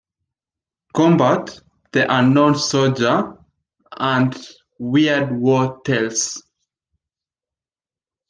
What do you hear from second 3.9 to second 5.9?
and "Weird War